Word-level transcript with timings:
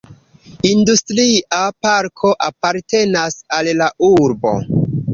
Industria 0.69 1.61
parko 1.87 2.33
apartenas 2.49 3.41
al 3.59 3.75
la 3.85 3.95
urbo. 4.13 4.61